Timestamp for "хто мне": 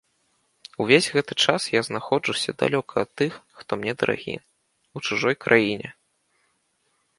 3.61-3.93